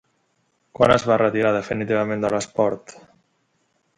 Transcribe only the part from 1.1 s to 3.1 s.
retirar definitivament de l'esport?